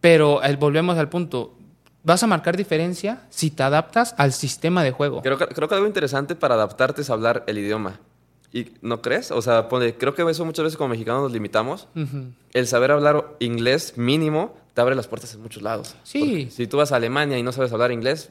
[0.00, 1.56] pero volvemos al punto,
[2.02, 5.22] vas a marcar diferencia si te adaptas al sistema de juego.
[5.22, 8.00] Creo que, creo que algo interesante para adaptarte es hablar el idioma.
[8.52, 9.32] ¿Y no crees?
[9.32, 11.88] O sea, creo que eso muchas veces como mexicanos nos limitamos.
[12.52, 15.96] El saber hablar inglés mínimo te abre las puertas en muchos lados.
[16.04, 16.48] Sí.
[16.50, 18.30] si tú vas a Alemania y no sabes hablar inglés,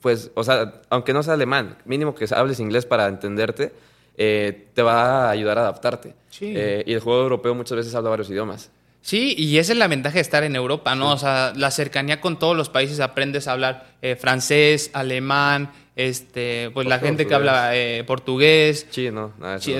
[0.00, 3.74] pues, o sea, aunque no sea alemán, mínimo que hables inglés para entenderte,
[4.20, 6.12] eh, te va a ayudar a adaptarte.
[6.40, 8.70] Eh, y el juego europeo muchas veces habla varios idiomas.
[9.00, 11.12] Sí, y esa es la ventaja de estar en Europa, ¿no?
[11.12, 16.70] O sea, la cercanía con todos los países, aprendes a hablar eh, francés, alemán, este,
[16.74, 17.72] pues la gente que habla
[18.06, 18.88] portugués.
[18.90, 19.32] Chino,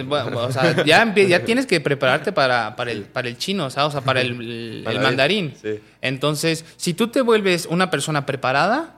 [0.07, 3.70] bueno, o sea, ya, ya, tienes que prepararte para, para, el, para el chino, o
[3.70, 5.53] sea, para el, el mandarín.
[6.01, 8.98] Entonces, si tú te vuelves una persona preparada,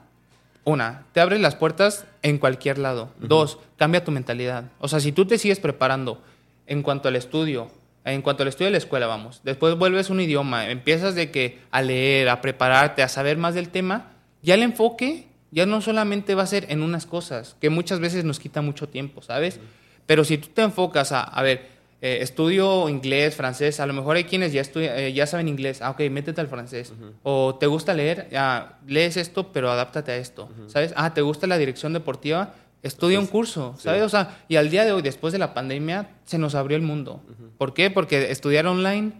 [0.65, 3.11] una, te abres las puertas en cualquier lado.
[3.19, 4.65] Dos, cambia tu mentalidad.
[4.79, 6.23] O sea, si tú te sigues preparando
[6.67, 7.71] en cuanto al estudio,
[8.05, 11.59] en cuanto al estudio de la escuela, vamos, después vuelves un idioma, empiezas de que
[11.71, 16.35] a leer, a prepararte, a saber más del tema, ya el enfoque ya no solamente
[16.35, 19.61] va a ser en unas cosas, que muchas veces nos quita mucho tiempo, ¿sabes?
[20.07, 21.69] Pero si tú te enfocas a, a ver,
[22.03, 25.91] eh, estudio inglés, francés, a lo mejor hay quienes ya, eh, ya saben inglés, ah,
[25.91, 26.93] ok, métete al francés.
[27.23, 30.95] O te gusta leer, ah, lees esto, pero adáptate a esto, ¿sabes?
[30.97, 34.03] Ah, te gusta la dirección deportiva, estudia un curso, ¿sabes?
[34.03, 36.83] O sea, y al día de hoy, después de la pandemia, se nos abrió el
[36.83, 37.23] mundo.
[37.59, 37.91] ¿Por qué?
[37.91, 39.13] Porque estudiar online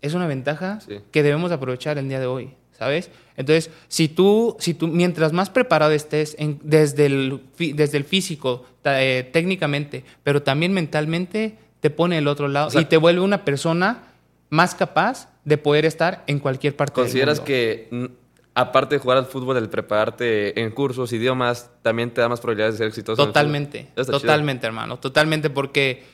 [0.00, 0.78] es una ventaja
[1.10, 3.10] que debemos aprovechar el día de hoy, ¿sabes?
[3.36, 7.42] Entonces, si tú, si tú mientras más preparado estés desde, el,
[7.74, 12.96] desde el físico, eh, técnicamente, pero también mentalmente, te pone el otro lado y te
[12.96, 14.04] vuelve una persona
[14.50, 18.08] más capaz de poder estar en cualquier parte ¿Consideras del mundo.
[18.08, 18.22] que,
[18.54, 22.74] aparte de jugar al fútbol, el prepararte en cursos, idiomas, también te da más probabilidades
[22.74, 23.26] de ser exitoso?
[23.26, 26.04] Totalmente, totalmente, hermano, totalmente, porque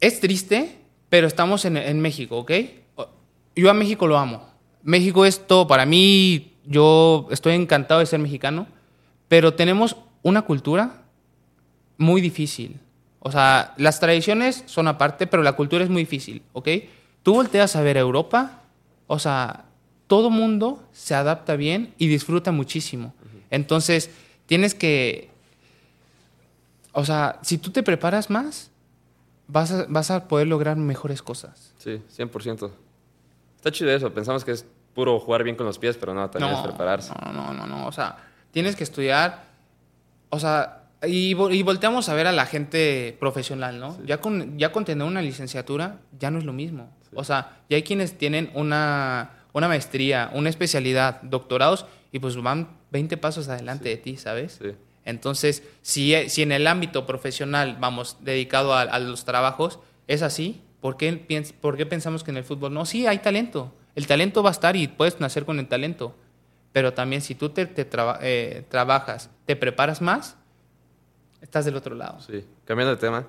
[0.00, 2.52] es triste, pero estamos en, en México, ¿ok?
[3.56, 4.48] Yo a México lo amo.
[4.84, 8.68] México es todo para mí, yo estoy encantado de ser mexicano,
[9.26, 11.02] pero tenemos una cultura
[11.98, 12.78] muy difícil
[13.26, 16.68] o sea, las tradiciones son aparte, pero la cultura es muy difícil, ¿ok?
[17.22, 18.60] Tú volteas a ver a Europa,
[19.06, 19.64] o sea,
[20.06, 23.14] todo mundo se adapta bien y disfruta muchísimo.
[23.48, 24.10] Entonces,
[24.44, 25.30] tienes que,
[26.92, 28.70] o sea, si tú te preparas más,
[29.48, 31.72] vas a, vas a poder lograr mejores cosas.
[31.78, 32.70] Sí, 100%.
[33.56, 36.52] Está chido eso, pensamos que es puro jugar bien con los pies, pero no, también
[36.52, 37.14] es prepararse.
[37.24, 38.18] No, no, no, no, o sea,
[38.50, 39.44] tienes que estudiar,
[40.28, 43.98] o sea, y, volteamos a ver a la gente profesional, ¿no?
[44.04, 46.90] Ya, con, ya con tener una licenciatura ya no es lo mismo.
[47.14, 52.68] O sea, ya hay quienes tienen una, una maestría, una especialidad, doctorados, y pues van
[52.90, 54.60] 20 pasos adelante de ti, ¿sabes?
[55.04, 60.96] Entonces, si, si en el ámbito profesional, vamos, dedicado a, los trabajos, es así, ¿por
[60.96, 61.12] qué,
[61.60, 62.86] ¿por qué pensamos que en el fútbol no?
[62.86, 63.74] Sí, hay talento.
[63.94, 66.14] El talento va a estar y puedes nacer con el talento.
[66.72, 67.70] Pero también si tú te,
[68.22, 70.36] eh, trabajas, te preparas más,
[71.44, 72.18] estás del otro lado.
[72.20, 73.26] Sí, cambiando de tema.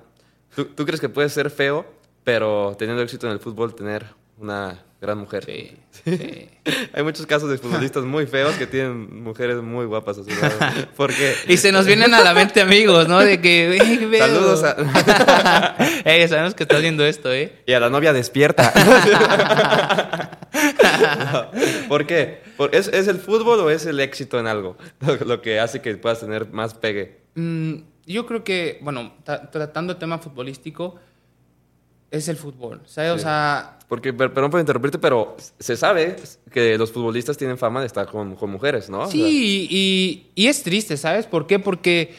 [0.54, 1.84] ¿Tú, crees que puedes ser feo,
[2.24, 4.06] pero teniendo éxito en el fútbol, tener
[4.38, 5.44] una gran mujer.
[5.44, 6.48] Sí, sí.
[6.94, 10.56] Hay muchos casos de futbolistas muy feos que tienen mujeres muy guapas a su lado.
[10.96, 13.18] Porque Y se nos vienen a la mente amigos, ¿no?
[13.20, 13.78] De que.
[14.18, 15.76] Saludos a-
[16.06, 17.62] Ey, sabemos que estás viendo esto, ¿eh?
[17.66, 18.72] y a la novia despierta.
[21.88, 22.40] ¿Por qué?
[22.56, 25.80] ¿Por- ¿Es, es el fútbol o es el éxito en algo lo, lo que hace
[25.82, 27.20] que puedas tener más pegue?
[27.34, 27.74] Mm,
[28.06, 30.96] yo creo que, bueno, ta- tratando el tema futbolístico,
[32.10, 33.12] es el fútbol, ¿sabes?
[33.12, 33.22] O Sí.
[33.24, 36.16] sea, Porque, per- perdón por interrumpirte, pero se sabe
[36.50, 39.00] que los futbolistas tienen fama de estar con, con mujeres, ¿no?
[39.00, 41.26] O sea, Sí, y, y es triste, ¿sabes?
[41.26, 41.58] ¿Por qué?
[41.58, 42.14] Porque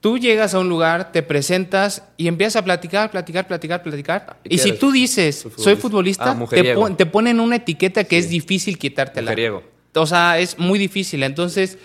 [0.00, 4.38] tú llegas a un lugar, te presentas y empiezas a platicar, platicar, platicar, platicar.
[4.44, 4.80] ¿Y si eres?
[4.80, 6.30] tú dices, Soy soy futbolista.
[6.30, 9.30] Ah, te, pon- te ponen una etiqueta que es difícil quitártela.
[9.32, 9.62] Mujeriego.
[9.94, 11.22] O sea, es muy difícil.
[11.22, 11.78] Entonces,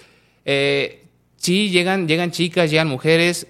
[0.46, 1.01] eh,
[1.42, 3.48] sí, llegan, llegan chicas, llegan mujeres,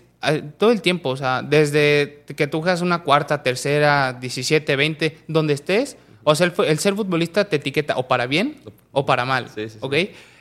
[0.57, 1.09] todo el tiempo.
[1.09, 5.97] O sea, desde que tú juegas una cuarta, tercera, 17, 20, donde estés.
[6.23, 9.49] O sea, el, el ser futbolista te etiqueta o para bien o para mal.
[9.49, 9.77] Sí, sí, sí.
[9.81, 9.95] ¿Ok?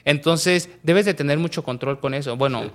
[0.05, 2.37] Entonces, debes de tener mucho control con eso.
[2.37, 2.71] Bueno,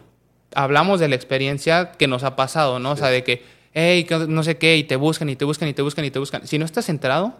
[0.53, 2.91] hablamos de la experiencia que nos ha pasado, ¿no?
[2.91, 5.73] O sea, de que, hey, no sé qué, y te buscan, y te buscan, y
[5.73, 6.47] te buscan, y te buscan.
[6.47, 7.35] Si no estás enterado,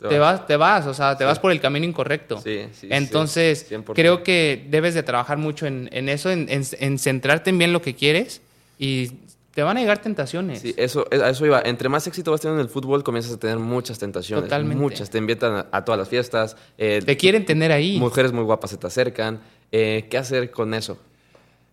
[0.00, 1.26] te vas, te vas, o sea, te Sí.
[1.28, 2.38] vas por el camino incorrecto.
[2.40, 3.94] Sí, sí, sí, Entonces, 100%.
[3.94, 7.72] creo que debes de trabajar mucho en, en eso, en, en- en centrarte en bien
[7.72, 8.42] lo que quieres
[8.78, 9.10] y
[9.54, 10.60] te van a llegar tentaciones.
[10.60, 11.62] Sí, eso, a eso iba.
[11.64, 14.44] Entre más éxito vas teniendo en el fútbol, comienzas a tener muchas tentaciones.
[14.46, 14.82] Totalmente.
[14.82, 15.08] Muchas.
[15.10, 16.56] Te invitan a, a todas las fiestas.
[16.76, 17.98] eh, Te quieren tener ahí.
[17.98, 19.40] Mujeres muy guapas se te acercan.
[19.72, 20.98] Eh, ¿Qué hacer con eso?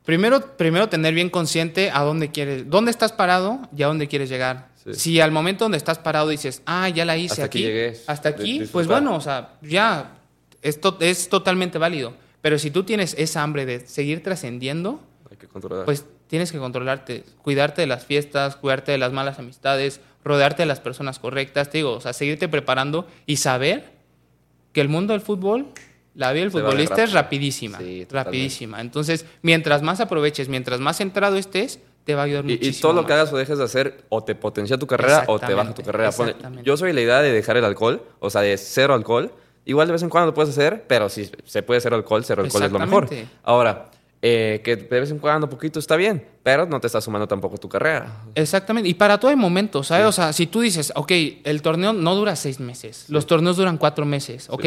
[0.05, 4.29] Primero, primero tener bien consciente a dónde quieres, dónde estás parado y a dónde quieres
[4.29, 4.69] llegar.
[4.83, 4.93] Sí.
[4.93, 7.67] Si al momento donde estás parado dices, ah, ya la hice Hasta aquí
[8.07, 10.17] hasta aquí, pues bueno, o sea, ya,
[10.61, 12.13] esto es totalmente válido.
[12.41, 14.99] Pero si tú tienes esa hambre de seguir trascendiendo,
[15.85, 20.67] pues tienes que controlarte, cuidarte de las fiestas, cuidarte de las malas amistades, rodearte de
[20.67, 23.91] las personas correctas, te digo, o sea, seguirte preparando y saber
[24.73, 25.67] que el mundo del fútbol,
[26.15, 28.81] la vida del Se futbolista es rapidísima, Sí, rapidísima.
[28.81, 32.81] Entonces, mientras más aproveches, mientras más centrado estés, te va a ayudar Y, y muchísimo.
[32.81, 35.53] todo lo que hagas o dejes de hacer o te potencia tu carrera o te
[35.53, 36.11] baja tu carrera.
[36.63, 39.31] Yo soy la idea de dejar el alcohol, o sea, de cero alcohol.
[39.65, 42.41] Igual de vez en cuando lo puedes hacer, pero si se puede cero alcohol, cero
[42.43, 43.07] alcohol es lo mejor.
[43.43, 43.91] Ahora,
[44.23, 47.57] eh, que de vez en cuando poquito está bien, pero no te está sumando tampoco
[47.57, 48.23] tu carrera.
[48.33, 50.07] Exactamente, y para todo hay momentos, ¿sabes?
[50.07, 51.11] O sea, si tú dices, ok,
[51.43, 54.65] el torneo no dura seis meses, los torneos duran cuatro meses, ok,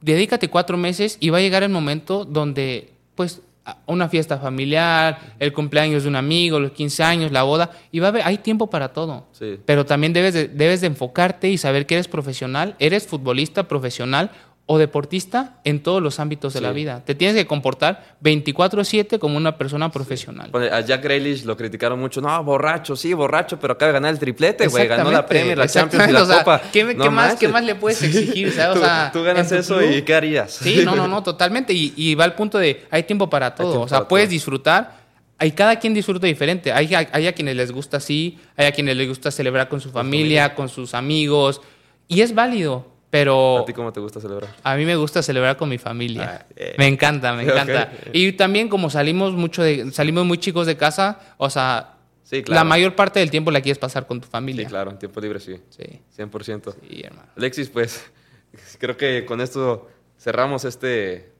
[0.00, 3.40] dedícate cuatro meses y va a llegar el momento donde, pues,
[3.86, 8.06] una fiesta familiar, el cumpleaños de un amigo, los 15 años, la boda, y va
[8.06, 9.26] a haber, hay tiempo para todo.
[9.32, 9.58] Sí.
[9.64, 14.30] Pero también debes de, debes de enfocarte y saber que eres profesional, eres futbolista profesional
[14.64, 16.62] o deportista en todos los ámbitos de Sí.
[16.64, 17.02] la vida.
[17.04, 20.50] Te tienes que comportar 24/7 como una persona profesional.
[20.50, 22.20] Pone- A Jack Grealish lo criticaron mucho.
[22.20, 24.86] No, borracho, sí, borracho, pero acaba de ganar el triplete, güey.
[24.86, 26.62] Ganó la Premier, la Champions y la o sea, Copa.
[26.72, 27.34] ¿qué, No qué más.
[27.34, 28.48] ¿Qué más le puedes exigir?
[28.48, 30.52] O sea, tú, ganas eso club- y ¿qué harías?
[30.52, 31.72] Sí, no, no, no, totalmente.
[31.72, 33.66] Y, y va al punto de, hay tiempo para todo.
[33.70, 34.32] tiempo o sea, para puedes todo.
[34.34, 35.02] disfrutar.
[35.38, 36.70] Hay cada quien disfruta diferente.
[36.72, 39.80] Hay, hay, hay a quienes les gusta así, hay a quienes les gusta celebrar con
[39.80, 41.60] su familia, con sus amigos.
[42.06, 44.48] Y es válido, pero ¿A ti cómo te gusta celebrar?
[44.62, 46.38] a mí me gusta celebrar con mi familia.
[46.40, 46.74] Ah, eh.
[46.78, 47.92] Me encanta, me encanta.
[48.10, 52.60] Y también como salimos mucho de, salimos muy chicos de casa, o sea, Sí, claro.
[52.60, 54.64] la mayor parte del tiempo la quieres pasar con tu familia.
[54.64, 55.60] Sí, claro, en tiempo libre sí.
[55.68, 56.74] Sí, 100%.
[56.88, 57.28] sí, hermano.
[57.36, 58.10] Alexis, pues
[58.78, 61.30] creo que con esto cerramos este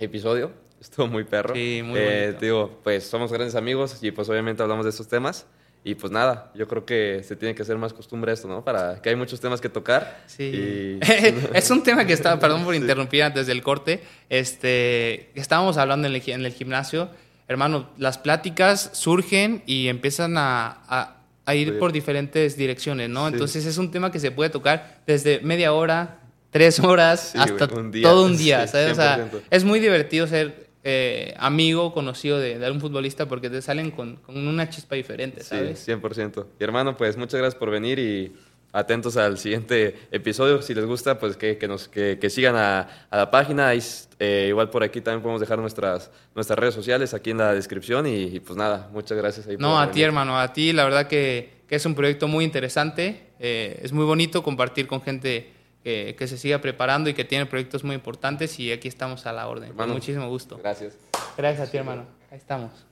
[0.00, 0.50] episodio.
[0.80, 1.54] Estuvo muy perro.
[1.54, 5.06] Sí, muy Eh, te digo, pues somos grandes amigos y pues obviamente hablamos de estos
[5.06, 5.46] temas.
[5.90, 8.62] Y pues nada, yo creo que se tiene que hacer más costumbre esto, ¿no?
[8.62, 10.22] Para que hay muchos temas que tocar.
[10.26, 10.44] Sí.
[10.44, 10.98] Y-
[11.54, 14.02] es un tema que estaba, perdón por interrumpir antes del corte.
[14.28, 17.08] Este, estábamos hablando en el, gi- en el gimnasio.
[17.48, 23.26] Hermano, las pláticas surgen y empiezan a, a- a ir por diferentes direcciones, ¿no?
[23.28, 23.32] Sí.
[23.32, 26.20] Entonces es un tema que se puede tocar desde media hora,
[26.50, 28.02] tres horas, Sí, hasta un día.
[28.02, 28.92] todo un día, Sí, ¿sabes?
[28.92, 29.40] O sea, 100%.
[29.50, 34.16] es muy divertido ser eh, amigo, conocido de, de algún futbolista porque te salen con,
[34.16, 35.80] con una chispa diferente, ¿sabes?
[35.80, 36.46] Sí, 100%.
[36.60, 38.32] Y hermano, pues muchas gracias por venir y
[38.72, 40.62] atentos al siguiente episodio.
[40.62, 43.68] Si les gusta, pues que, que nos, que, que sigan a, a la página.
[43.68, 43.80] Ahí,
[44.18, 48.06] eh, igual por aquí también podemos dejar nuestras, nuestras redes sociales aquí en la descripción.
[48.06, 49.46] Y, y pues nada, muchas gracias.
[49.48, 52.44] Ahí No, a ti, hermano, a ti, la verdad que, que es un proyecto muy
[52.44, 53.28] interesante.
[53.40, 55.52] eh, es muy bonito compartir con gente
[55.84, 59.32] que, que se siga preparando y que tiene proyectos muy importantes y aquí estamos a
[59.32, 59.72] la orden.
[59.72, 60.58] Con muchísimo gusto.
[60.58, 60.94] Gracias.
[61.36, 62.06] Gracias a ti, hermano.
[62.30, 62.87] Ahí estamos.